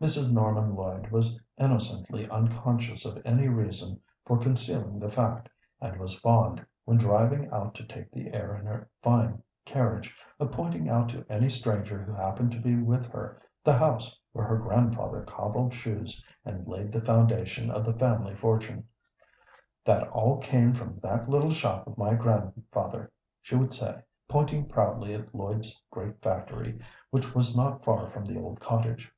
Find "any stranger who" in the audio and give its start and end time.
11.28-12.14